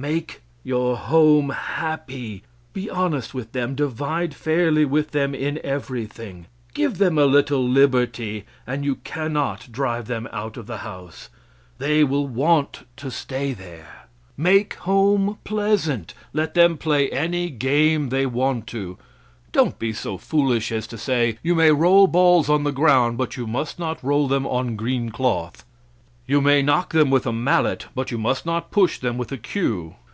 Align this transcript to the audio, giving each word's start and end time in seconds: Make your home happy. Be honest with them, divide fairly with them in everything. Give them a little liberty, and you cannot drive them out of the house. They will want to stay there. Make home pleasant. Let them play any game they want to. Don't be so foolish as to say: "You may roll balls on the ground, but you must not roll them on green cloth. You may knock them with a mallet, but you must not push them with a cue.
Make 0.00 0.42
your 0.62 0.96
home 0.96 1.50
happy. 1.50 2.44
Be 2.72 2.88
honest 2.88 3.34
with 3.34 3.50
them, 3.50 3.74
divide 3.74 4.32
fairly 4.32 4.84
with 4.84 5.10
them 5.10 5.34
in 5.34 5.58
everything. 5.64 6.46
Give 6.72 6.98
them 6.98 7.18
a 7.18 7.24
little 7.26 7.68
liberty, 7.68 8.44
and 8.64 8.84
you 8.84 8.94
cannot 9.02 9.72
drive 9.72 10.06
them 10.06 10.28
out 10.30 10.56
of 10.56 10.68
the 10.68 10.76
house. 10.76 11.30
They 11.78 12.04
will 12.04 12.28
want 12.28 12.84
to 12.98 13.10
stay 13.10 13.52
there. 13.52 14.06
Make 14.36 14.74
home 14.74 15.38
pleasant. 15.42 16.14
Let 16.32 16.54
them 16.54 16.78
play 16.78 17.10
any 17.10 17.50
game 17.50 18.10
they 18.10 18.24
want 18.24 18.68
to. 18.68 18.98
Don't 19.50 19.80
be 19.80 19.92
so 19.92 20.16
foolish 20.16 20.70
as 20.70 20.86
to 20.86 20.96
say: 20.96 21.38
"You 21.42 21.56
may 21.56 21.72
roll 21.72 22.06
balls 22.06 22.48
on 22.48 22.62
the 22.62 22.70
ground, 22.70 23.18
but 23.18 23.36
you 23.36 23.48
must 23.48 23.80
not 23.80 24.04
roll 24.04 24.28
them 24.28 24.46
on 24.46 24.76
green 24.76 25.10
cloth. 25.10 25.64
You 26.30 26.42
may 26.42 26.60
knock 26.60 26.92
them 26.92 27.08
with 27.08 27.26
a 27.26 27.32
mallet, 27.32 27.86
but 27.94 28.10
you 28.10 28.18
must 28.18 28.44
not 28.44 28.70
push 28.70 28.98
them 28.98 29.16
with 29.16 29.32
a 29.32 29.38
cue. 29.38 29.94